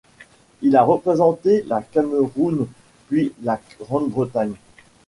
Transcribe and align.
Il 0.63 0.75
a 0.75 0.81
représenté 0.81 1.61
la 1.67 1.83
Cameroun 1.83 2.67
puis 3.07 3.33
la 3.43 3.61
Grande-Bretagne. 3.79 4.55